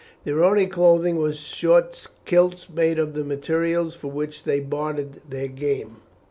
Their 0.23 0.43
only 0.43 0.65
clothing 0.65 1.17
was 1.17 1.37
short 1.37 2.07
kilts 2.25 2.67
made 2.71 2.97
of 2.97 3.13
the 3.13 3.23
materials 3.23 3.93
for 3.93 4.09
which 4.09 4.45
they 4.45 4.59
bartered 4.59 5.21
their 5.29 5.47
game. 5.47 5.97